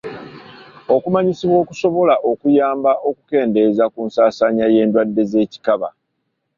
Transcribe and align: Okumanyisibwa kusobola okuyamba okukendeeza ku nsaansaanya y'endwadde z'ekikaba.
Okumanyisibwa 0.95 1.59
kusobola 1.69 2.13
okuyamba 2.31 2.91
okukendeeza 3.09 3.83
ku 3.93 3.99
nsaansaanya 4.07 4.65
y'endwadde 4.73 5.23
z'ekikaba. 5.31 5.89